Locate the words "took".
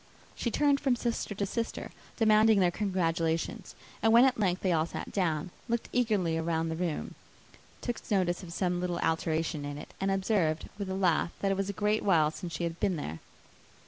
7.81-7.99